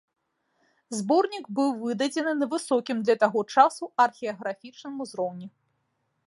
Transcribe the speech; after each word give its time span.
Зборнік 0.99 1.45
быў 1.59 1.69
выдадзены 1.83 2.33
на 2.39 2.47
высокім 2.55 2.97
для 3.11 3.15
таго 3.25 3.39
часу 3.57 3.83
археаграфічным 4.07 4.95
узроўні. 5.07 5.47